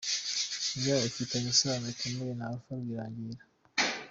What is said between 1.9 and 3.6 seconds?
ikomeye na Alpha Rwirangira.